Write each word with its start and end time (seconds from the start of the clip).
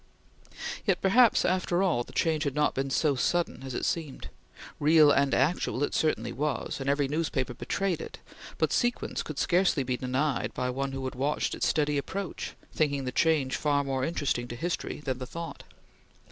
Yet, 0.83 0.99
perhaps, 0.99 1.45
after 1.45 1.83
all, 1.83 2.03
the 2.03 2.11
change 2.11 2.43
had 2.43 2.55
not 2.55 2.73
been 2.73 2.89
so 2.89 3.13
sudden 3.13 3.61
as 3.61 3.75
it 3.75 3.85
seemed. 3.85 4.29
Real 4.79 5.11
and 5.11 5.31
actual, 5.31 5.83
it 5.83 5.93
certainly 5.93 6.31
was, 6.33 6.79
and 6.79 6.89
every 6.89 7.07
newspaper 7.07 7.53
betrayed 7.53 8.01
it, 8.01 8.17
but 8.57 8.73
sequence 8.73 9.21
could 9.21 9.37
scarcely 9.37 9.83
be 9.83 9.97
denied 9.97 10.55
by 10.55 10.71
one 10.71 10.91
who 10.93 11.05
had 11.05 11.13
watched 11.13 11.53
its 11.53 11.67
steady 11.67 11.99
approach, 11.99 12.55
thinking 12.73 13.03
the 13.05 13.11
change 13.11 13.55
far 13.57 13.83
more 13.83 14.03
interesting 14.03 14.47
to 14.47 14.55
history 14.55 15.01
than 15.01 15.19
the 15.19 15.27
thought. 15.27 15.65